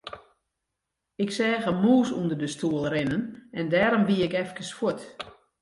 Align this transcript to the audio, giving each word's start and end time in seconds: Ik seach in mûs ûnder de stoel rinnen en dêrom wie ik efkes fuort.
Ik 1.23 1.29
seach 1.37 1.65
in 1.71 1.77
mûs 1.83 2.09
ûnder 2.19 2.39
de 2.41 2.49
stoel 2.55 2.83
rinnen 2.93 3.23
en 3.57 3.65
dêrom 3.73 4.03
wie 4.07 4.21
ik 4.27 4.33
efkes 4.41 4.69
fuort. 4.77 5.01